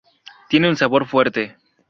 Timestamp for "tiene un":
0.49-0.75